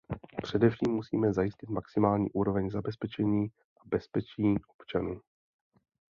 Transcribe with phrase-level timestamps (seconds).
[0.43, 3.47] Především musíme zajistit maximální úroveň zabezpečení
[3.81, 5.21] a bezpečí občanů.